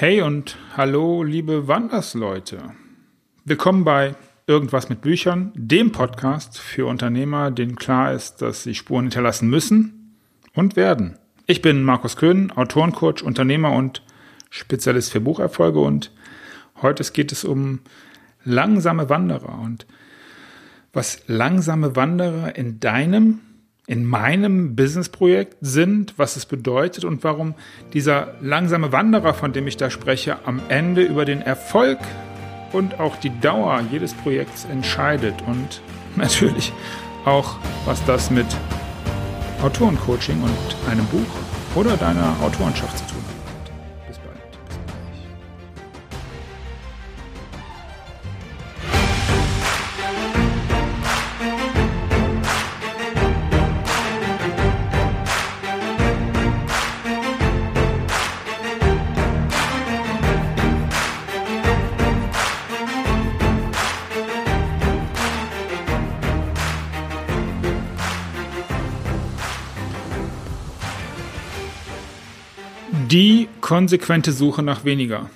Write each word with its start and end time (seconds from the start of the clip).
Hey 0.00 0.22
und 0.22 0.56
hallo, 0.78 1.22
liebe 1.22 1.68
Wandersleute. 1.68 2.72
Willkommen 3.44 3.84
bei 3.84 4.14
Irgendwas 4.46 4.88
mit 4.88 5.02
Büchern, 5.02 5.52
dem 5.54 5.92
Podcast 5.92 6.58
für 6.58 6.86
Unternehmer, 6.86 7.50
denen 7.50 7.76
klar 7.76 8.14
ist, 8.14 8.40
dass 8.40 8.62
sie 8.62 8.74
Spuren 8.74 9.04
hinterlassen 9.04 9.50
müssen 9.50 10.16
und 10.54 10.74
werden. 10.74 11.18
Ich 11.44 11.60
bin 11.60 11.82
Markus 11.82 12.16
Köhn, 12.16 12.50
Autorencoach, 12.50 13.22
Unternehmer 13.22 13.72
und 13.72 14.02
Spezialist 14.48 15.12
für 15.12 15.20
Bucherfolge 15.20 15.80
und 15.80 16.10
heute 16.80 17.04
geht 17.12 17.30
es 17.30 17.44
um 17.44 17.80
langsame 18.42 19.10
Wanderer 19.10 19.58
und 19.58 19.86
was 20.94 21.24
langsame 21.26 21.94
Wanderer 21.94 22.56
in 22.56 22.80
deinem 22.80 23.40
in 23.90 24.04
meinem 24.04 24.76
Businessprojekt 24.76 25.56
sind, 25.60 26.14
was 26.16 26.36
es 26.36 26.46
bedeutet 26.46 27.04
und 27.04 27.24
warum 27.24 27.56
dieser 27.92 28.34
langsame 28.40 28.92
Wanderer, 28.92 29.34
von 29.34 29.52
dem 29.52 29.66
ich 29.66 29.76
da 29.76 29.90
spreche, 29.90 30.38
am 30.46 30.60
Ende 30.68 31.02
über 31.02 31.24
den 31.24 31.42
Erfolg 31.42 31.98
und 32.72 33.00
auch 33.00 33.16
die 33.16 33.32
Dauer 33.40 33.82
jedes 33.90 34.14
Projekts 34.14 34.64
entscheidet 34.70 35.34
und 35.44 35.82
natürlich 36.16 36.72
auch, 37.24 37.56
was 37.84 38.04
das 38.04 38.30
mit 38.30 38.46
Autorencoaching 39.60 40.40
und 40.40 40.88
einem 40.88 41.06
Buch 41.06 41.26
oder 41.74 41.96
deiner 41.96 42.36
Autorenschaft 42.44 42.96
zu 42.96 43.04
tun 43.06 43.24
hat. 43.26 43.29
Die 73.10 73.48
konsequente 73.60 74.30
Suche 74.30 74.62
nach 74.62 74.84
weniger. 74.84 75.28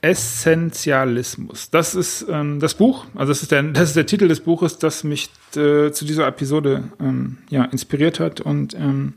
Essentialismus. 0.00 1.70
Das 1.70 1.96
ist 1.96 2.24
ähm, 2.30 2.60
das 2.60 2.74
Buch, 2.74 3.06
also 3.16 3.32
das 3.32 3.42
ist, 3.42 3.50
der, 3.50 3.64
das 3.64 3.88
ist 3.88 3.96
der 3.96 4.06
Titel 4.06 4.28
des 4.28 4.38
Buches, 4.40 4.78
das 4.78 5.02
mich 5.02 5.28
äh, 5.56 5.90
zu 5.90 6.04
dieser 6.04 6.28
Episode 6.28 6.84
ähm, 7.00 7.38
ja, 7.50 7.64
inspiriert 7.64 8.20
hat. 8.20 8.40
Und 8.40 8.74
ähm, 8.74 9.14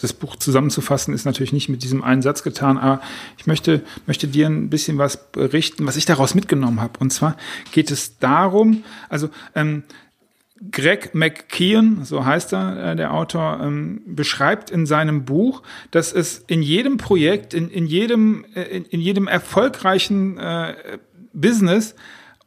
das 0.00 0.12
Buch 0.12 0.34
zusammenzufassen 0.34 1.14
ist 1.14 1.24
natürlich 1.24 1.52
nicht 1.52 1.68
mit 1.68 1.84
diesem 1.84 2.02
einen 2.02 2.22
Satz 2.22 2.42
getan, 2.42 2.76
aber 2.76 3.00
ich 3.36 3.46
möchte, 3.46 3.82
möchte 4.06 4.26
dir 4.26 4.48
ein 4.48 4.68
bisschen 4.68 4.98
was 4.98 5.30
berichten, 5.30 5.86
was 5.86 5.96
ich 5.96 6.06
daraus 6.06 6.34
mitgenommen 6.34 6.80
habe. 6.80 6.98
Und 6.98 7.12
zwar 7.12 7.36
geht 7.70 7.92
es 7.92 8.18
darum, 8.18 8.82
also 9.08 9.30
ähm, 9.54 9.84
Greg 10.70 11.14
McKeon, 11.14 12.04
so 12.04 12.24
heißt 12.24 12.52
er, 12.52 12.92
äh, 12.92 12.96
der 12.96 13.14
Autor, 13.14 13.60
ähm, 13.62 14.00
beschreibt 14.06 14.70
in 14.70 14.86
seinem 14.86 15.24
Buch, 15.24 15.62
dass 15.90 16.12
es 16.12 16.44
in 16.46 16.62
jedem 16.62 16.96
Projekt, 16.96 17.54
in, 17.54 17.70
in, 17.70 17.86
jedem, 17.86 18.44
äh, 18.54 18.62
in, 18.62 18.84
in 18.86 19.00
jedem 19.00 19.28
erfolgreichen 19.28 20.38
äh, 20.38 20.74
Business 21.32 21.94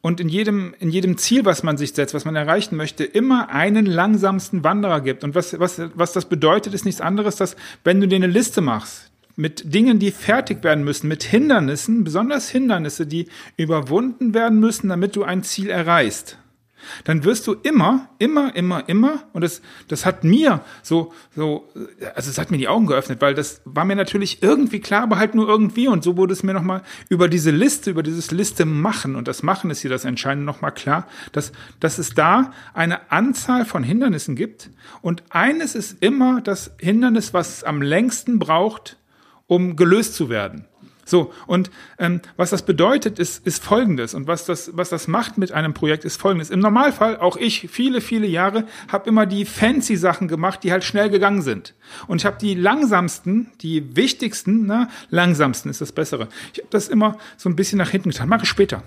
und 0.02 0.20
in 0.20 0.30
jedem, 0.30 0.74
in 0.80 0.90
jedem 0.90 1.18
Ziel, 1.18 1.46
was 1.46 1.64
man 1.64 1.78
sich 1.78 1.94
setzt, 1.94 2.14
was 2.14 2.26
man 2.26 2.36
erreichen 2.36 2.76
möchte, 2.76 3.04
immer 3.04 3.50
einen 3.50 3.86
langsamsten 3.86 4.64
Wanderer 4.64 5.02
gibt. 5.02 5.24
Und 5.24 5.36
was, 5.36 5.58
was, 5.60 5.82
was 5.94 6.12
das 6.12 6.26
bedeutet, 6.26 6.74
ist 6.74 6.86
nichts 6.86 7.02
anderes, 7.02 7.38
dass 7.38 7.56
wenn 7.84 8.02
du 8.02 8.08
dir 8.08 8.16
eine 8.16 8.28
Liste 8.28 8.62
machst, 8.62 9.12
mit 9.38 9.74
Dingen, 9.74 10.00
die 10.00 10.12
fertig 10.12 10.64
werden 10.64 10.84
müssen, 10.84 11.08
mit 11.08 11.24
Hindernissen, 11.24 12.04
besonders 12.04 12.50
Hindernisse, 12.50 13.08
die 13.08 13.28
überwunden 13.56 14.34
werden 14.34 14.60
müssen, 14.60 14.90
damit 14.90 15.16
du 15.16 15.24
ein 15.24 15.44
Ziel 15.44 15.70
erreichst 15.70 16.38
dann 17.04 17.24
wirst 17.24 17.48
du 17.48 17.54
immer, 17.54 18.10
immer, 18.20 18.56
immer, 18.56 18.88
immer, 18.88 19.24
und 19.34 19.44
das, 19.44 19.62
das 19.88 20.06
hat 20.06 20.24
mir 20.24 20.62
so, 20.82 21.14
so, 21.36 21.70
also 22.16 22.30
es 22.30 22.38
hat 22.38 22.52
mir 22.52 22.58
die 22.58 22.68
Augen 22.68 22.88
geöffnet, 22.88 23.22
weil 23.22 23.34
das 23.34 23.62
war 23.66 23.86
mir 23.86 23.96
natürlich 23.96 24.42
irgendwie 24.44 24.80
klar, 24.80 25.04
aber 25.04 25.18
halt 25.18 25.36
nur 25.36 25.48
irgendwie. 25.48 25.88
Und 25.88 26.04
so 26.04 26.18
wurde 26.18 26.34
es 26.34 26.44
mir 26.44 26.54
nochmal 26.54 26.82
über 27.10 27.28
diese 27.28 27.52
Liste, 27.52 27.92
über 27.92 28.04
dieses 28.04 28.32
Liste 28.32 28.66
machen, 28.66 29.16
und 29.16 29.28
das 29.28 29.44
Machen 29.44 29.72
ist 29.72 29.82
hier 29.82 29.90
das 29.90 30.06
Entscheidende 30.06 30.46
nochmal 30.46 30.74
klar, 30.74 31.08
dass, 31.32 31.52
dass 31.80 31.98
es 31.98 32.14
da 32.14 32.52
eine 32.74 33.12
Anzahl 33.12 33.66
von 33.66 33.84
Hindernissen 33.84 34.36
gibt. 34.36 34.70
Und 35.02 35.24
eines 35.30 35.76
ist 35.76 36.02
immer 36.02 36.42
das 36.42 36.72
Hindernis, 36.80 37.34
was 37.34 37.58
es 37.58 37.64
am 37.64 37.82
längsten 37.82 38.40
braucht, 38.40 38.98
um 39.48 39.76
gelöst 39.76 40.16
zu 40.16 40.30
werden. 40.30 40.66
So, 41.06 41.34
und 41.48 41.72
ähm, 41.98 42.22
was 42.38 42.52
das 42.52 42.64
bedeutet, 42.64 43.20
ist, 43.20 43.46
ist 43.46 43.64
folgendes. 43.64 44.14
Und 44.14 44.28
was 44.28 44.46
das, 44.46 44.72
was 44.74 44.90
das 44.90 45.08
macht 45.08 45.38
mit 45.38 45.52
einem 45.52 45.74
Projekt, 45.74 46.06
ist 46.06 46.20
folgendes. 46.20 46.50
Im 46.50 46.60
Normalfall, 46.60 47.18
auch 47.18 47.38
ich, 47.38 47.68
viele, 47.72 48.02
viele 48.02 48.28
Jahre, 48.28 48.66
habe 48.92 49.10
immer 49.10 49.26
die 49.26 49.46
fancy 49.46 49.96
Sachen 49.96 50.28
gemacht, 50.28 50.64
die 50.64 50.72
halt 50.72 50.84
schnell 50.84 51.10
gegangen 51.10 51.42
sind. 51.42 51.74
Und 52.08 52.22
ich 52.22 52.26
habe 52.26 52.38
die 52.40 52.54
langsamsten, 52.54 53.52
die 53.62 53.96
wichtigsten, 53.96 54.66
na, 54.66 54.90
langsamsten 55.10 55.70
ist 55.70 55.82
das 55.82 55.92
Bessere. 55.92 56.30
Ich 56.54 56.60
habe 56.60 56.70
das 56.70 56.88
immer 56.88 57.18
so 57.38 57.50
ein 57.50 57.56
bisschen 57.56 57.78
nach 57.78 57.90
hinten 57.90 58.12
getan. 58.12 58.30
Mache 58.30 58.44
ich 58.44 58.50
später. 58.50 58.84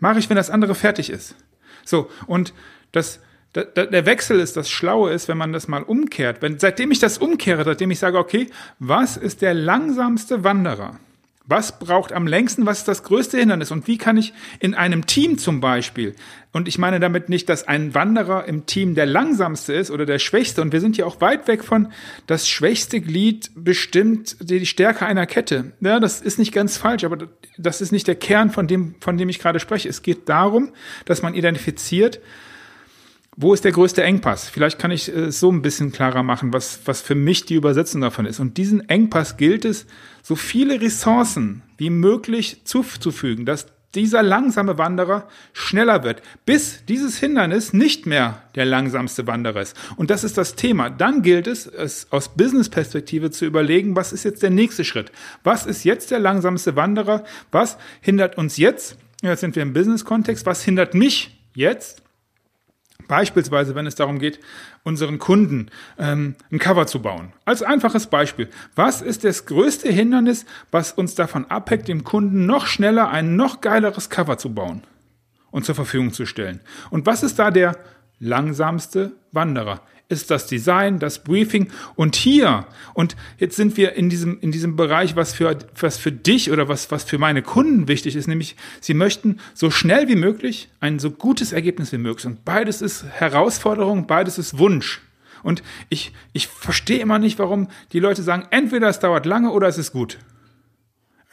Mache 0.00 0.18
ich, 0.18 0.28
wenn 0.30 0.36
das 0.36 0.50
andere 0.50 0.74
fertig 0.74 1.10
ist. 1.10 1.34
So, 1.84 2.10
und 2.26 2.54
das, 2.92 3.20
der 3.54 4.06
Wechsel 4.06 4.40
ist, 4.40 4.56
das 4.56 4.70
Schlaue 4.70 5.10
ist, 5.10 5.28
wenn 5.28 5.38
man 5.38 5.52
das 5.52 5.68
mal 5.68 5.82
umkehrt. 5.82 6.42
Wenn, 6.42 6.58
seitdem 6.58 6.90
ich 6.90 6.98
das 6.98 7.18
umkehre, 7.18 7.64
seitdem 7.64 7.90
ich 7.90 7.98
sage, 7.98 8.18
okay, 8.18 8.48
was 8.78 9.16
ist 9.16 9.42
der 9.42 9.54
langsamste 9.54 10.44
Wanderer? 10.44 10.98
Was 11.50 11.78
braucht 11.78 12.12
am 12.12 12.26
längsten? 12.26 12.66
Was 12.66 12.80
ist 12.80 12.88
das 12.88 13.02
größte 13.02 13.38
Hindernis? 13.38 13.70
Und 13.70 13.86
wie 13.86 13.96
kann 13.96 14.18
ich 14.18 14.34
in 14.60 14.74
einem 14.74 15.06
Team 15.06 15.38
zum 15.38 15.60
Beispiel, 15.60 16.14
und 16.52 16.68
ich 16.68 16.76
meine 16.76 17.00
damit 17.00 17.30
nicht, 17.30 17.48
dass 17.48 17.66
ein 17.66 17.94
Wanderer 17.94 18.44
im 18.44 18.66
Team 18.66 18.94
der 18.94 19.06
langsamste 19.06 19.72
ist 19.72 19.90
oder 19.90 20.04
der 20.04 20.18
schwächste, 20.18 20.60
und 20.60 20.72
wir 20.72 20.80
sind 20.80 20.98
ja 20.98 21.06
auch 21.06 21.22
weit 21.22 21.48
weg 21.48 21.64
von, 21.64 21.88
das 22.26 22.48
schwächste 22.48 23.00
Glied 23.00 23.50
bestimmt 23.54 24.36
die 24.40 24.66
Stärke 24.66 25.06
einer 25.06 25.26
Kette. 25.26 25.72
Ja, 25.80 26.00
das 26.00 26.20
ist 26.20 26.38
nicht 26.38 26.52
ganz 26.52 26.76
falsch, 26.76 27.04
aber 27.04 27.28
das 27.56 27.80
ist 27.80 27.92
nicht 27.92 28.06
der 28.06 28.16
Kern 28.16 28.50
von 28.50 28.66
dem, 28.66 28.96
von 29.00 29.16
dem 29.16 29.30
ich 29.30 29.38
gerade 29.38 29.58
spreche. 29.58 29.88
Es 29.88 30.02
geht 30.02 30.28
darum, 30.28 30.72
dass 31.06 31.22
man 31.22 31.32
identifiziert, 31.32 32.20
wo 33.40 33.54
ist 33.54 33.64
der 33.64 33.70
größte 33.70 34.02
Engpass? 34.02 34.48
Vielleicht 34.48 34.80
kann 34.80 34.90
ich 34.90 35.08
es 35.08 35.14
äh, 35.14 35.30
so 35.30 35.52
ein 35.52 35.62
bisschen 35.62 35.92
klarer 35.92 36.24
machen, 36.24 36.52
was, 36.52 36.80
was 36.86 37.00
für 37.00 37.14
mich 37.14 37.44
die 37.44 37.54
Übersetzung 37.54 38.00
davon 38.00 38.26
ist. 38.26 38.40
Und 38.40 38.56
diesen 38.56 38.88
Engpass 38.88 39.36
gilt 39.36 39.64
es, 39.64 39.86
so 40.24 40.34
viele 40.34 40.80
Ressourcen 40.80 41.62
wie 41.76 41.90
möglich 41.90 42.62
zuzufügen, 42.64 43.46
dass 43.46 43.66
dieser 43.94 44.24
langsame 44.24 44.76
Wanderer 44.76 45.28
schneller 45.52 46.02
wird, 46.02 46.20
bis 46.46 46.84
dieses 46.86 47.18
Hindernis 47.18 47.72
nicht 47.72 48.06
mehr 48.06 48.42
der 48.56 48.64
langsamste 48.64 49.28
Wanderer 49.28 49.62
ist. 49.62 49.76
Und 49.94 50.10
das 50.10 50.24
ist 50.24 50.36
das 50.36 50.56
Thema. 50.56 50.90
Dann 50.90 51.22
gilt 51.22 51.46
es, 51.46 51.66
es 51.66 52.08
aus 52.10 52.30
Business-Perspektive 52.30 53.30
zu 53.30 53.46
überlegen, 53.46 53.94
was 53.94 54.12
ist 54.12 54.24
jetzt 54.24 54.42
der 54.42 54.50
nächste 54.50 54.84
Schritt? 54.84 55.12
Was 55.44 55.64
ist 55.64 55.84
jetzt 55.84 56.10
der 56.10 56.18
langsamste 56.18 56.74
Wanderer? 56.74 57.22
Was 57.52 57.78
hindert 58.00 58.36
uns 58.36 58.56
jetzt? 58.56 58.98
Jetzt 59.22 59.40
sind 59.40 59.54
wir 59.54 59.62
im 59.62 59.72
Business-Kontext. 59.72 60.44
Was 60.44 60.64
hindert 60.64 60.94
mich 60.94 61.40
jetzt? 61.54 62.02
Beispielsweise, 63.08 63.74
wenn 63.74 63.86
es 63.86 63.94
darum 63.94 64.18
geht, 64.18 64.38
unseren 64.84 65.18
Kunden 65.18 65.70
ähm, 65.98 66.36
ein 66.52 66.58
Cover 66.58 66.86
zu 66.86 67.02
bauen. 67.02 67.32
Als 67.44 67.62
einfaches 67.62 68.06
Beispiel. 68.06 68.48
Was 68.76 69.02
ist 69.02 69.24
das 69.24 69.46
größte 69.46 69.90
Hindernis, 69.90 70.46
was 70.70 70.92
uns 70.92 71.14
davon 71.14 71.46
abhält, 71.46 71.88
dem 71.88 72.04
Kunden 72.04 72.46
noch 72.46 72.66
schneller 72.66 73.10
ein 73.10 73.34
noch 73.34 73.60
geileres 73.60 74.10
Cover 74.10 74.38
zu 74.38 74.54
bauen 74.54 74.82
und 75.50 75.64
zur 75.64 75.74
Verfügung 75.74 76.12
zu 76.12 76.26
stellen? 76.26 76.60
Und 76.90 77.06
was 77.06 77.22
ist 77.22 77.38
da 77.38 77.50
der 77.50 77.76
langsamste 78.20 79.12
Wanderer? 79.32 79.80
Ist 80.08 80.30
das 80.30 80.46
Design, 80.46 80.98
das 80.98 81.22
Briefing 81.22 81.68
und 81.94 82.16
hier 82.16 82.66
und 82.94 83.14
jetzt 83.36 83.56
sind 83.56 83.76
wir 83.76 83.92
in 83.92 84.08
diesem 84.08 84.40
in 84.40 84.52
diesem 84.52 84.74
Bereich, 84.74 85.16
was 85.16 85.34
für 85.34 85.58
was 85.78 85.98
für 85.98 86.12
dich 86.12 86.50
oder 86.50 86.68
was 86.68 86.90
was 86.90 87.04
für 87.04 87.18
meine 87.18 87.42
Kunden 87.42 87.88
wichtig 87.88 88.16
ist, 88.16 88.26
nämlich 88.26 88.56
sie 88.80 88.94
möchten 88.94 89.38
so 89.54 89.70
schnell 89.70 90.08
wie 90.08 90.16
möglich 90.16 90.70
ein 90.80 90.98
so 90.98 91.10
gutes 91.10 91.52
Ergebnis 91.52 91.92
wie 91.92 91.98
möglich 91.98 92.26
und 92.26 92.44
beides 92.44 92.80
ist 92.80 93.04
Herausforderung, 93.04 94.06
beides 94.06 94.38
ist 94.38 94.58
Wunsch. 94.58 95.02
Und 95.42 95.62
ich 95.88 96.12
ich 96.32 96.48
verstehe 96.48 97.00
immer 97.00 97.18
nicht, 97.18 97.38
warum 97.38 97.68
die 97.92 98.00
Leute 98.00 98.22
sagen, 98.22 98.46
entweder 98.50 98.88
es 98.88 99.00
dauert 99.00 99.26
lange 99.26 99.50
oder 99.50 99.68
es 99.68 99.78
ist 99.78 99.92
gut. 99.92 100.18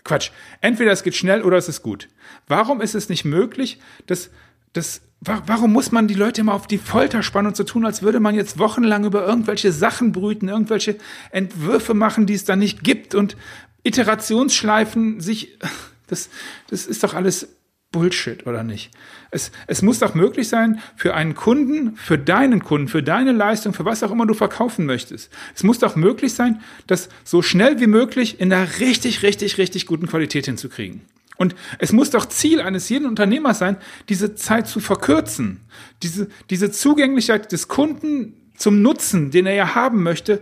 Quatsch. 0.03 0.29
Entweder 0.61 0.91
es 0.91 1.03
geht 1.03 1.15
schnell 1.15 1.41
oder 1.41 1.57
es 1.57 1.67
ist 1.67 1.81
gut. 1.81 2.07
Warum 2.47 2.79
ist 2.79 2.93
es 2.93 3.09
nicht 3.09 3.25
möglich, 3.25 3.79
dass 4.05 4.29
das, 4.71 5.01
warum 5.21 5.73
muss 5.73 5.91
man 5.91 6.07
die 6.07 6.13
Leute 6.13 6.41
immer 6.41 6.53
auf 6.53 6.67
die 6.67 6.77
Folter 6.77 7.23
spannen 7.23 7.47
und 7.47 7.55
so 7.55 7.63
tun, 7.63 7.85
als 7.85 8.01
würde 8.01 8.19
man 8.19 8.35
jetzt 8.35 8.59
wochenlang 8.59 9.05
über 9.05 9.25
irgendwelche 9.25 9.71
Sachen 9.71 10.11
brüten, 10.11 10.49
irgendwelche 10.49 10.97
Entwürfe 11.31 11.93
machen, 11.93 12.25
die 12.25 12.35
es 12.35 12.45
da 12.45 12.55
nicht 12.55 12.83
gibt 12.83 13.15
und 13.15 13.35
Iterationsschleifen 13.83 15.21
sich, 15.21 15.57
das, 16.07 16.29
das 16.69 16.85
ist 16.85 17.03
doch 17.03 17.13
alles 17.13 17.47
Bullshit, 17.91 18.45
oder 18.45 18.63
nicht? 18.63 18.91
Es, 19.31 19.51
es 19.67 19.81
muss 19.81 19.99
doch 19.99 20.15
möglich 20.15 20.49
sein, 20.49 20.81
für 20.97 21.13
einen 21.13 21.33
Kunden, 21.33 21.95
für 21.95 22.17
deinen 22.17 22.61
Kunden, 22.61 22.89
für 22.89 23.01
deine 23.01 23.31
Leistung, 23.31 23.73
für 23.73 23.85
was 23.85 24.03
auch 24.03 24.11
immer 24.11 24.25
du 24.25 24.33
verkaufen 24.33 24.85
möchtest. 24.85 25.31
Es 25.55 25.63
muss 25.63 25.79
doch 25.79 25.95
möglich 25.95 26.33
sein, 26.33 26.61
das 26.87 27.07
so 27.23 27.41
schnell 27.41 27.79
wie 27.79 27.87
möglich 27.87 28.41
in 28.41 28.51
einer 28.51 28.79
richtig, 28.79 29.23
richtig, 29.23 29.57
richtig 29.57 29.85
guten 29.85 30.07
Qualität 30.07 30.45
hinzukriegen. 30.45 31.01
Und 31.37 31.55
es 31.79 31.91
muss 31.91 32.09
doch 32.09 32.25
Ziel 32.25 32.61
eines 32.61 32.89
jeden 32.89 33.05
Unternehmers 33.05 33.59
sein, 33.59 33.77
diese 34.09 34.35
Zeit 34.35 34.67
zu 34.67 34.79
verkürzen. 34.79 35.61
Diese, 36.01 36.27
diese 36.49 36.71
Zugänglichkeit 36.71 37.51
des 37.51 37.67
Kunden 37.67 38.51
zum 38.55 38.81
Nutzen, 38.81 39.31
den 39.31 39.45
er 39.45 39.53
ja 39.53 39.75
haben 39.75 40.03
möchte, 40.03 40.41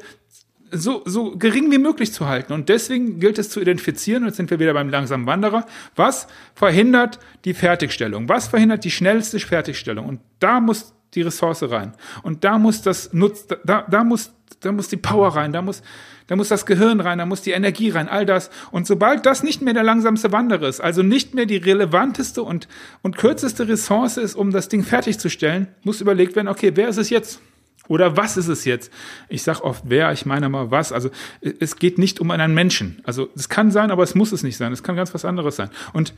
so, 0.71 1.03
so 1.05 1.37
gering 1.37 1.71
wie 1.71 1.77
möglich 1.77 2.11
zu 2.13 2.27
halten. 2.27 2.53
Und 2.53 2.69
deswegen 2.69 3.19
gilt 3.19 3.37
es 3.37 3.49
zu 3.49 3.61
identifizieren, 3.61 4.25
jetzt 4.25 4.37
sind 4.37 4.49
wir 4.49 4.59
wieder 4.59 4.73
beim 4.73 4.89
langsamen 4.89 5.27
Wanderer, 5.27 5.65
was 5.95 6.27
verhindert 6.55 7.19
die 7.45 7.53
Fertigstellung? 7.53 8.27
Was 8.27 8.47
verhindert 8.47 8.83
die 8.83 8.91
schnellste 8.91 9.39
Fertigstellung? 9.39 10.07
Und 10.07 10.19
da 10.39 10.59
muss 10.59 10.93
die 11.15 11.21
Ressource 11.21 11.63
rein. 11.63 11.93
Und 12.23 12.43
da 12.43 12.57
muss 12.57 12.81
das 12.81 13.13
Nutz, 13.13 13.47
da, 13.65 13.85
da 13.89 14.03
muss, 14.03 14.31
da 14.59 14.71
muss 14.71 14.87
die 14.87 14.97
Power 14.97 15.29
rein, 15.35 15.51
da 15.53 15.61
muss, 15.61 15.81
da 16.27 16.35
muss 16.35 16.47
das 16.47 16.65
Gehirn 16.65 16.99
rein, 16.99 17.17
da 17.17 17.25
muss 17.25 17.41
die 17.41 17.51
Energie 17.51 17.89
rein, 17.89 18.07
all 18.07 18.25
das. 18.25 18.49
Und 18.71 18.87
sobald 18.87 19.25
das 19.25 19.43
nicht 19.43 19.61
mehr 19.61 19.73
der 19.73 19.83
langsamste 19.83 20.31
Wanderer 20.31 20.67
ist, 20.67 20.81
also 20.81 21.03
nicht 21.03 21.33
mehr 21.33 21.45
die 21.45 21.57
relevanteste 21.57 22.43
und, 22.43 22.67
und 23.01 23.17
kürzeste 23.17 23.67
Ressource 23.67 24.17
ist, 24.17 24.35
um 24.35 24.51
das 24.51 24.69
Ding 24.69 24.83
fertigzustellen, 24.83 25.67
muss 25.83 26.01
überlegt 26.01 26.35
werden, 26.35 26.47
okay, 26.47 26.71
wer 26.75 26.87
ist 26.87 26.97
es 26.97 27.09
jetzt? 27.09 27.39
Oder 27.87 28.15
was 28.15 28.37
ist 28.37 28.47
es 28.47 28.63
jetzt? 28.63 28.91
Ich 29.27 29.43
sage 29.43 29.63
oft 29.63 29.83
wer, 29.87 30.11
ich 30.13 30.25
meine 30.25 30.47
mal 30.47 30.71
was. 30.71 30.93
Also 30.93 31.09
es 31.41 31.75
geht 31.75 31.97
nicht 31.97 32.21
um 32.21 32.31
einen 32.31 32.53
Menschen. 32.53 33.01
Also 33.03 33.29
es 33.35 33.49
kann 33.49 33.71
sein, 33.71 33.91
aber 33.91 34.03
es 34.03 34.15
muss 34.15 34.31
es 34.31 34.43
nicht 34.43 34.55
sein. 34.55 34.71
Es 34.71 34.83
kann 34.83 34.95
ganz 34.95 35.13
was 35.13 35.25
anderes 35.25 35.57
sein. 35.57 35.69
Und 35.91 36.13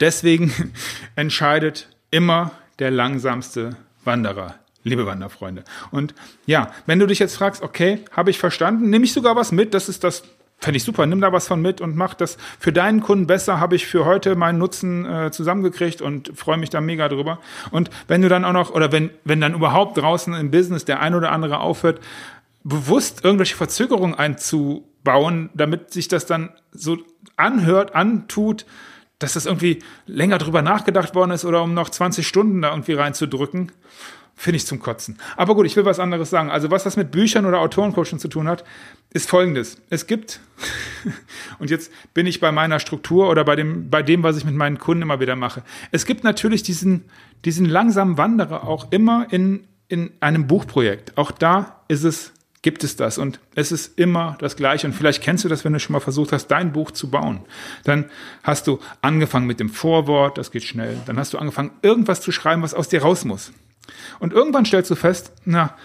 deswegen 0.00 0.52
entscheidet 1.16 1.88
immer 2.14 2.52
der 2.78 2.92
langsamste 2.92 3.76
Wanderer, 4.04 4.54
liebe 4.84 5.04
Wanderfreunde. 5.04 5.64
Und 5.90 6.14
ja, 6.46 6.70
wenn 6.86 7.00
du 7.00 7.06
dich 7.06 7.18
jetzt 7.18 7.36
fragst, 7.36 7.62
okay, 7.62 8.04
habe 8.12 8.30
ich 8.30 8.38
verstanden, 8.38 8.88
nehme 8.88 9.04
ich 9.04 9.12
sogar 9.12 9.34
was 9.34 9.50
mit, 9.50 9.74
das 9.74 9.88
ist 9.88 10.04
das 10.04 10.22
Fände 10.58 10.78
ich 10.78 10.84
super. 10.84 11.04
Nimm 11.04 11.20
da 11.20 11.30
was 11.30 11.46
von 11.46 11.60
mit 11.60 11.82
und 11.82 11.94
mach 11.94 12.14
das 12.14 12.38
für 12.58 12.72
deinen 12.72 13.02
Kunden 13.02 13.26
besser. 13.26 13.60
Habe 13.60 13.76
ich 13.76 13.86
für 13.86 14.06
heute 14.06 14.34
meinen 14.34 14.56
Nutzen 14.56 15.04
äh, 15.04 15.30
zusammengekriegt 15.30 16.00
und 16.00 16.32
freue 16.34 16.56
mich 16.56 16.70
da 16.70 16.80
mega 16.80 17.08
drüber. 17.08 17.38
Und 17.70 17.90
wenn 18.08 18.22
du 18.22 18.30
dann 18.30 18.46
auch 18.46 18.52
noch, 18.54 18.70
oder 18.70 18.90
wenn, 18.90 19.10
wenn 19.24 19.42
dann 19.42 19.52
überhaupt 19.52 19.98
draußen 19.98 20.32
im 20.32 20.50
Business 20.50 20.86
der 20.86 21.00
ein 21.00 21.14
oder 21.14 21.32
andere 21.32 21.60
aufhört, 21.60 22.00
bewusst 22.62 23.24
irgendwelche 23.24 23.56
Verzögerungen 23.56 24.14
einzubauen, 24.14 25.50
damit 25.52 25.92
sich 25.92 26.08
das 26.08 26.24
dann 26.24 26.50
so 26.72 26.96
anhört, 27.36 27.94
antut, 27.94 28.64
dass 29.24 29.32
das 29.32 29.46
irgendwie 29.46 29.78
länger 30.06 30.36
drüber 30.36 30.60
nachgedacht 30.60 31.14
worden 31.14 31.30
ist 31.30 31.46
oder 31.46 31.62
um 31.62 31.72
noch 31.72 31.88
20 31.88 32.28
Stunden 32.28 32.60
da 32.60 32.70
irgendwie 32.70 32.92
reinzudrücken, 32.92 33.72
finde 34.36 34.56
ich 34.58 34.66
zum 34.66 34.80
Kotzen. 34.80 35.18
Aber 35.36 35.54
gut, 35.54 35.64
ich 35.64 35.76
will 35.76 35.86
was 35.86 35.98
anderes 35.98 36.28
sagen. 36.28 36.50
Also 36.50 36.70
was 36.70 36.84
das 36.84 36.98
mit 36.98 37.10
Büchern 37.10 37.46
oder 37.46 37.60
Autorencoaching 37.60 38.18
zu 38.18 38.28
tun 38.28 38.48
hat, 38.48 38.64
ist 39.14 39.28
folgendes. 39.28 39.78
Es 39.88 40.06
gibt, 40.06 40.40
und 41.58 41.70
jetzt 41.70 41.90
bin 42.12 42.26
ich 42.26 42.38
bei 42.38 42.52
meiner 42.52 42.80
Struktur 42.80 43.30
oder 43.30 43.44
bei 43.44 43.56
dem, 43.56 43.88
bei 43.88 44.02
dem, 44.02 44.22
was 44.22 44.36
ich 44.36 44.44
mit 44.44 44.54
meinen 44.54 44.78
Kunden 44.78 45.02
immer 45.02 45.20
wieder 45.20 45.36
mache. 45.36 45.62
Es 45.90 46.04
gibt 46.04 46.22
natürlich 46.22 46.62
diesen, 46.62 47.04
diesen 47.46 47.64
langsamen 47.64 48.18
Wanderer 48.18 48.64
auch 48.64 48.92
immer 48.92 49.26
in, 49.30 49.66
in 49.88 50.10
einem 50.20 50.46
Buchprojekt. 50.46 51.16
Auch 51.16 51.30
da 51.30 51.80
ist 51.88 52.04
es, 52.04 52.32
gibt 52.64 52.82
es 52.82 52.96
das 52.96 53.18
und 53.18 53.40
es 53.54 53.72
ist 53.72 53.98
immer 53.98 54.38
das 54.40 54.56
Gleiche. 54.56 54.86
Und 54.86 54.94
vielleicht 54.94 55.22
kennst 55.22 55.44
du 55.44 55.50
das, 55.50 55.66
wenn 55.66 55.74
du 55.74 55.78
schon 55.78 55.92
mal 55.92 56.00
versucht 56.00 56.32
hast, 56.32 56.46
dein 56.46 56.72
Buch 56.72 56.92
zu 56.92 57.10
bauen. 57.10 57.40
Dann 57.84 58.06
hast 58.42 58.66
du 58.66 58.80
angefangen 59.02 59.46
mit 59.46 59.60
dem 59.60 59.68
Vorwort, 59.68 60.38
das 60.38 60.50
geht 60.50 60.64
schnell. 60.64 60.96
Dann 61.04 61.18
hast 61.18 61.34
du 61.34 61.38
angefangen, 61.38 61.72
irgendwas 61.82 62.22
zu 62.22 62.32
schreiben, 62.32 62.62
was 62.62 62.72
aus 62.72 62.88
dir 62.88 63.02
raus 63.02 63.26
muss. 63.26 63.52
Und 64.18 64.32
irgendwann 64.32 64.64
stellst 64.64 64.90
du 64.90 64.94
fest, 64.94 65.30
na, 65.44 65.76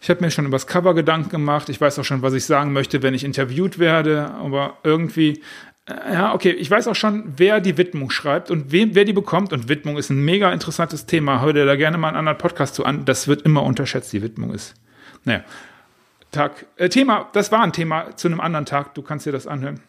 ich 0.00 0.08
habe 0.08 0.24
mir 0.24 0.30
schon 0.30 0.46
über 0.46 0.54
das 0.54 0.66
Cover 0.66 0.94
Gedanken 0.94 1.28
gemacht, 1.28 1.68
ich 1.68 1.78
weiß 1.78 1.98
auch 1.98 2.04
schon, 2.04 2.22
was 2.22 2.32
ich 2.32 2.46
sagen 2.46 2.72
möchte, 2.72 3.02
wenn 3.02 3.12
ich 3.12 3.22
interviewt 3.22 3.78
werde, 3.78 4.30
aber 4.30 4.78
irgendwie, 4.82 5.42
äh, 5.84 6.14
ja, 6.14 6.32
okay, 6.32 6.52
ich 6.52 6.70
weiß 6.70 6.88
auch 6.88 6.96
schon, 6.96 7.34
wer 7.36 7.60
die 7.60 7.76
Widmung 7.76 8.08
schreibt 8.08 8.50
und 8.50 8.72
wem, 8.72 8.94
wer 8.94 9.04
die 9.04 9.12
bekommt. 9.12 9.52
Und 9.52 9.68
Widmung 9.68 9.98
ist 9.98 10.08
ein 10.08 10.24
mega 10.24 10.50
interessantes 10.54 11.04
Thema. 11.04 11.42
Hör 11.42 11.52
dir 11.52 11.66
da 11.66 11.76
gerne 11.76 11.98
mal 11.98 12.08
einen 12.08 12.16
anderen 12.16 12.38
Podcast 12.38 12.74
zu 12.74 12.86
an. 12.86 13.04
Das 13.04 13.28
wird 13.28 13.42
immer 13.42 13.62
unterschätzt, 13.62 14.10
die 14.14 14.22
Widmung 14.22 14.54
ist. 14.54 14.74
Naja, 15.24 15.44
Tag, 16.34 16.66
äh, 16.76 16.88
Thema, 16.88 17.28
das 17.32 17.50
war 17.50 17.62
ein 17.62 17.72
Thema 17.72 18.16
zu 18.16 18.28
einem 18.28 18.40
anderen 18.40 18.66
Tag, 18.66 18.94
du 18.94 19.02
kannst 19.02 19.26
dir 19.26 19.32
das 19.32 19.46
anhören. 19.46 19.80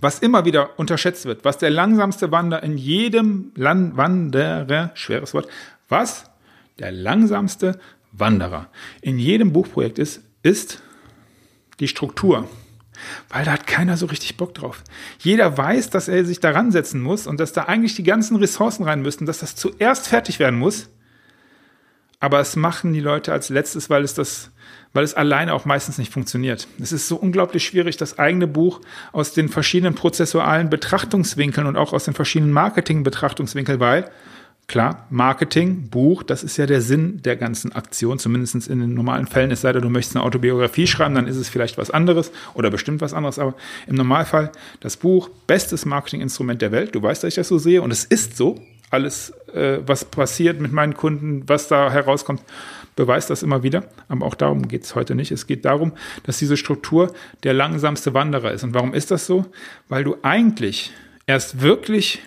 Was 0.00 0.18
immer 0.18 0.44
wieder 0.44 0.78
unterschätzt 0.78 1.26
wird, 1.26 1.44
was 1.44 1.58
der 1.58 1.70
langsamste 1.70 2.32
Wanderer 2.32 2.62
in 2.62 2.76
jedem 2.76 3.52
Land, 3.54 3.96
Wanderer, 3.96 4.90
schweres 4.94 5.34
Wort, 5.34 5.48
was 5.88 6.24
der 6.78 6.90
langsamste 6.90 7.78
Wanderer 8.12 8.68
in 9.00 9.18
jedem 9.18 9.52
Buchprojekt 9.52 9.98
ist, 9.98 10.22
ist 10.42 10.82
die 11.80 11.88
Struktur. 11.88 12.48
Weil 13.28 13.44
da 13.44 13.52
hat 13.52 13.66
keiner 13.66 13.96
so 13.96 14.06
richtig 14.06 14.36
Bock 14.36 14.54
drauf. 14.54 14.82
Jeder 15.18 15.56
weiß, 15.56 15.90
dass 15.90 16.08
er 16.08 16.24
sich 16.24 16.40
daran 16.40 16.70
setzen 16.70 17.00
muss 17.00 17.26
und 17.26 17.40
dass 17.40 17.52
da 17.52 17.64
eigentlich 17.64 17.94
die 17.94 18.02
ganzen 18.02 18.36
Ressourcen 18.36 18.84
rein 18.84 19.02
müssten, 19.02 19.26
dass 19.26 19.38
das 19.38 19.56
zuerst 19.56 20.08
fertig 20.08 20.38
werden 20.38 20.58
muss. 20.58 20.88
Aber 22.22 22.38
es 22.38 22.54
machen 22.54 22.92
die 22.92 23.00
Leute 23.00 23.32
als 23.32 23.48
letztes, 23.48 23.90
weil 23.90 24.04
es 24.04 24.14
das, 24.14 24.52
weil 24.92 25.02
es 25.02 25.12
alleine 25.12 25.54
auch 25.54 25.64
meistens 25.64 25.98
nicht 25.98 26.12
funktioniert. 26.12 26.68
Es 26.80 26.92
ist 26.92 27.08
so 27.08 27.16
unglaublich 27.16 27.66
schwierig, 27.66 27.96
das 27.96 28.16
eigene 28.16 28.46
Buch 28.46 28.80
aus 29.10 29.32
den 29.32 29.48
verschiedenen 29.48 29.96
prozessualen 29.96 30.70
Betrachtungswinkeln 30.70 31.66
und 31.66 31.76
auch 31.76 31.92
aus 31.92 32.04
den 32.04 32.14
verschiedenen 32.14 32.52
Marketing-Betrachtungswinkeln, 32.52 33.80
weil 33.80 34.08
Klar, 34.68 35.06
Marketing, 35.10 35.88
Buch, 35.90 36.22
das 36.22 36.44
ist 36.44 36.56
ja 36.56 36.66
der 36.66 36.80
Sinn 36.80 37.20
der 37.22 37.36
ganzen 37.36 37.72
Aktion, 37.72 38.20
zumindest 38.20 38.68
in 38.68 38.78
den 38.78 38.94
normalen 38.94 39.26
Fällen. 39.26 39.50
Es 39.50 39.62
sei 39.62 39.72
denn, 39.72 39.82
du 39.82 39.90
möchtest 39.90 40.16
eine 40.16 40.24
Autobiografie 40.24 40.86
schreiben, 40.86 41.16
dann 41.16 41.26
ist 41.26 41.36
es 41.36 41.48
vielleicht 41.48 41.76
was 41.76 41.90
anderes 41.90 42.30
oder 42.54 42.70
bestimmt 42.70 43.00
was 43.00 43.12
anderes. 43.12 43.40
Aber 43.40 43.54
im 43.88 43.96
Normalfall 43.96 44.52
das 44.78 44.96
Buch, 44.96 45.28
bestes 45.48 45.84
Marketinginstrument 45.84 46.62
der 46.62 46.70
Welt. 46.70 46.94
Du 46.94 47.02
weißt, 47.02 47.24
dass 47.24 47.28
ich 47.28 47.34
das 47.34 47.48
so 47.48 47.58
sehe 47.58 47.82
und 47.82 47.90
es 47.90 48.04
ist 48.04 48.36
so. 48.36 48.62
Alles, 48.92 49.30
äh, 49.54 49.78
was 49.86 50.04
passiert 50.04 50.60
mit 50.60 50.70
meinen 50.70 50.94
Kunden, 50.94 51.48
was 51.48 51.66
da 51.66 51.90
herauskommt, 51.90 52.42
beweist 52.94 53.30
das 53.30 53.42
immer 53.42 53.62
wieder. 53.62 53.84
Aber 54.08 54.26
auch 54.26 54.34
darum 54.34 54.68
geht 54.68 54.84
es 54.84 54.94
heute 54.94 55.14
nicht. 55.14 55.32
Es 55.32 55.46
geht 55.46 55.64
darum, 55.64 55.92
dass 56.24 56.38
diese 56.38 56.56
Struktur 56.56 57.14
der 57.42 57.54
langsamste 57.54 58.12
Wanderer 58.12 58.52
ist. 58.52 58.64
Und 58.64 58.74
warum 58.74 58.92
ist 58.92 59.10
das 59.10 59.26
so? 59.26 59.46
Weil 59.88 60.04
du 60.04 60.16
eigentlich 60.22 60.92
erst 61.26 61.62
wirklich 61.62 62.20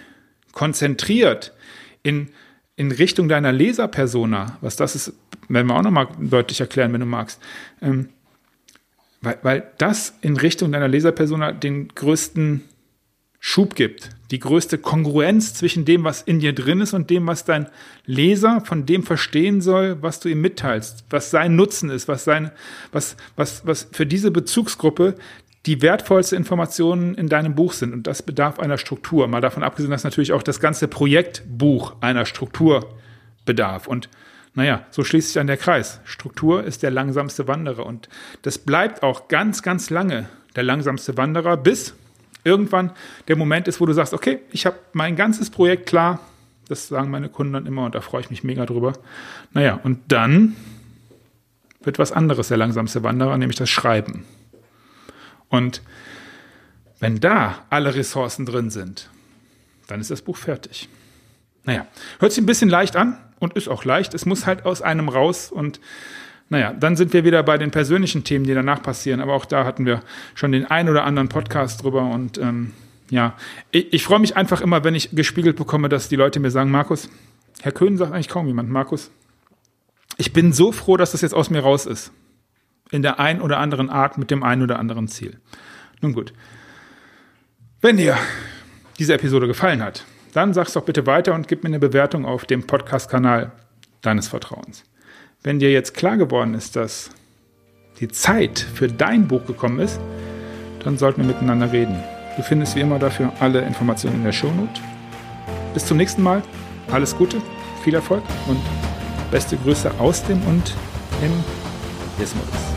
konzentriert 0.54 1.54
in, 2.02 2.30
in 2.76 2.92
Richtung 2.92 3.30
deiner 3.30 3.52
Leserpersona, 3.52 4.58
was 4.62 4.76
das 4.76 4.96
ist, 4.96 5.14
werden 5.48 5.68
wir 5.68 5.76
auch 5.76 5.84
nochmal 5.84 6.08
deutlich 6.20 6.62
erklären, 6.62 6.94
wenn 6.94 7.02
du 7.02 7.06
magst, 7.06 7.40
ähm, 7.82 8.10
weil, 9.22 9.38
weil 9.44 9.72
das 9.78 10.16
in 10.22 10.38
Richtung 10.38 10.72
deiner 10.72 10.88
Leserpersona 10.88 11.52
den 11.52 11.90
größten 11.90 12.64
Schub 13.48 13.76
gibt, 13.76 14.10
die 14.32 14.40
größte 14.40 14.80
Kongruenz 14.80 15.54
zwischen 15.54 15.86
dem, 15.86 16.04
was 16.04 16.24
in 16.24 16.40
dir 16.40 16.52
drin 16.52 16.82
ist 16.82 16.96
und 16.96 17.12
dem, 17.12 17.28
was 17.28 17.46
dein 17.46 17.68
Leser 18.08 18.62
von 18.66 18.88
dem 18.88 19.04
verstehen 19.04 19.62
soll, 19.62 20.02
was 20.02 20.20
du 20.20 20.30
ihm 20.30 20.42
mitteilst, 20.42 21.06
was 21.12 21.30
sein 21.30 21.56
Nutzen 21.56 21.92
ist, 21.92 22.08
was 22.08 22.24
sein, 22.24 22.50
was, 22.92 23.16
was, 23.36 23.64
was 23.68 23.88
für 23.92 24.08
diese 24.08 24.32
Bezugsgruppe 24.32 25.14
die 25.68 25.84
wertvollste 25.84 26.36
Informationen 26.36 27.14
in 27.14 27.30
deinem 27.30 27.54
Buch 27.54 27.74
sind. 27.74 27.94
Und 27.94 28.08
das 28.08 28.24
bedarf 28.24 28.60
einer 28.60 28.80
Struktur. 28.80 29.28
Mal 29.28 29.42
davon 29.42 29.62
abgesehen, 29.62 29.92
dass 29.92 30.04
natürlich 30.04 30.34
auch 30.34 30.44
das 30.44 30.60
ganze 30.60 30.88
Projektbuch 30.88 31.98
einer 32.02 32.26
Struktur 32.26 32.96
bedarf. 33.46 33.86
Und 33.86 34.10
naja, 34.56 34.88
so 34.90 35.04
schließt 35.04 35.28
sich 35.28 35.36
dann 35.36 35.46
der 35.46 35.58
Kreis. 35.58 36.00
Struktur 36.04 36.64
ist 36.64 36.82
der 36.82 36.90
langsamste 36.90 37.48
Wanderer. 37.48 37.86
Und 37.86 38.10
das 38.42 38.58
bleibt 38.58 39.04
auch 39.04 39.28
ganz, 39.28 39.62
ganz 39.62 39.92
lange 39.92 40.28
der 40.56 40.64
langsamste 40.64 41.16
Wanderer, 41.16 41.58
bis 41.58 41.94
irgendwann 42.46 42.92
der 43.28 43.36
Moment 43.36 43.68
ist, 43.68 43.82
wo 43.82 43.86
du 43.86 43.94
sagst, 43.94 44.14
okay, 44.14 44.40
ich 44.52 44.66
habe 44.66 44.78
mein 44.94 45.16
ganzes 45.16 45.50
Projekt 45.50 45.88
klar. 45.88 46.20
Das 46.68 46.88
sagen 46.88 47.12
meine 47.12 47.30
Kunden 47.30 47.54
dann 47.54 47.66
immer 47.66 47.86
und 47.86 47.96
da 47.96 48.02
freue 48.02 48.22
ich 48.22 48.30
mich 48.30 48.44
mega 48.44 48.66
drüber. 48.66 48.94
Naja, 49.52 49.80
und 49.84 50.00
dann 50.08 50.56
wird 51.84 52.00
was 52.00 52.12
anderes 52.12 52.48
der 52.48 52.58
langsamste 52.58 53.04
Wanderer, 53.04 53.38
nämlich 53.38 53.58
das 53.58 53.70
Schreiben. 53.70 54.26
Und 55.50 55.82
wenn 57.00 57.20
da 57.20 57.66
alle 57.70 57.94
Ressourcen 57.94 58.46
drin 58.46 58.70
sind, 58.70 59.10
dann 59.88 60.02
ist 60.02 60.10
das 60.10 60.22
Buch 60.22 60.38
fertig. 60.38 60.90
Naja, 61.64 61.86
hört 62.20 62.32
sich 62.32 62.44
ein 62.44 62.48
bisschen 62.48 62.70
leicht 62.70 62.96
an 62.96 63.18
und 63.40 63.54
ist 63.54 63.68
auch 63.68 63.86
leicht. 63.86 64.14
Es 64.14 64.26
muss 64.26 64.46
halt 64.46 64.66
aus 64.66 64.82
einem 64.82 65.10
raus 65.10 65.52
und 65.52 65.80
naja, 66.50 66.74
dann 66.74 66.96
sind 66.96 67.14
wir 67.14 67.24
wieder 67.24 67.42
bei 67.44 67.58
den 67.58 67.72
persönlichen 67.72 68.24
Themen, 68.24 68.46
die 68.46 68.54
danach 68.54 68.82
passieren. 68.82 69.20
Aber 69.20 69.34
auch 69.34 69.46
da 69.46 69.66
hatten 69.66 69.86
wir 69.86 70.02
schon 70.36 70.52
den 70.52 70.66
ein 70.66 70.90
oder 70.90 71.04
anderen 71.04 71.30
Podcast 71.30 71.84
drüber 71.84 72.04
und 72.04 72.38
ähm, 72.38 72.74
ja, 73.10 73.36
ich, 73.72 73.94
ich 73.94 74.04
freue 74.04 74.20
mich 74.20 74.36
einfach 74.36 74.62
immer, 74.62 74.84
wenn 74.84 74.96
ich 74.96 75.12
gespiegelt 75.12 75.58
bekomme, 75.58 75.90
dass 75.90 76.10
die 76.10 76.16
Leute 76.16 76.40
mir 76.40 76.52
sagen, 76.52 76.72
Markus, 76.72 77.10
Herr 77.62 77.72
Köhn 77.72 77.98
sagt 77.98 78.12
eigentlich 78.12 78.30
kaum 78.30 78.48
jemand, 78.48 78.70
Markus, 78.70 79.12
ich 80.18 80.34
bin 80.34 80.54
so 80.54 80.72
froh, 80.72 80.98
dass 80.98 81.12
das 81.12 81.22
jetzt 81.22 81.34
aus 81.34 81.50
mir 81.50 81.62
raus 81.62 81.86
ist 81.86 82.12
in 82.92 83.02
der 83.02 83.20
ein 83.20 83.42
oder 83.42 83.58
anderen 83.58 83.90
Art 83.90 84.18
mit 84.18 84.32
dem 84.32 84.44
einen 84.44 84.62
oder 84.62 84.80
anderen 84.80 85.08
Ziel. 85.08 85.40
Nun 86.02 86.14
gut. 86.14 86.34
Wenn 87.82 87.98
dir 87.98 88.18
diese 89.00 89.14
Episode 89.14 89.48
gefallen 89.48 89.84
hat, 89.84 90.06
dann 90.34 90.54
sag's 90.54 90.74
doch 90.74 90.84
bitte 90.84 91.06
weiter 91.06 91.34
und 91.34 91.48
gib 91.48 91.64
mir 91.64 91.70
eine 91.70 91.80
Bewertung 91.80 92.26
auf 92.26 92.46
dem 92.46 92.68
Podcast-Kanal 92.68 93.52
deines 94.02 94.28
Vertrauens. 94.28 94.84
Wenn 95.46 95.60
dir 95.60 95.72
jetzt 95.72 95.94
klar 95.94 96.18
geworden 96.18 96.56
ist, 96.56 96.76
dass 96.76 97.12
die 98.00 98.08
Zeit 98.08 98.58
für 98.58 98.88
dein 98.88 99.28
Buch 99.28 99.46
gekommen 99.46 99.80
ist, 99.80 100.00
dann 100.84 100.98
sollten 100.98 101.22
wir 101.22 101.28
miteinander 101.28 101.72
reden. 101.72 101.96
Du 102.36 102.42
findest 102.42 102.76
wie 102.76 102.80
immer 102.80 102.98
dafür 102.98 103.32
alle 103.40 103.62
Informationen 103.62 104.16
in 104.16 104.24
der 104.24 104.32
Shownote. 104.32 104.82
Bis 105.76 105.86
zum 105.86 105.98
nächsten 105.98 106.24
Mal. 106.24 106.42
Alles 106.92 107.16
Gute, 107.16 107.44
viel 107.84 107.94
Erfolg 107.94 108.24
und 108.48 108.60
beste 109.30 109.56
Grüße 109.58 109.92
aus 110.00 110.24
dem 110.24 110.42
und 110.48 110.74
im 111.22 111.32
Yes-Modus. 112.20 112.75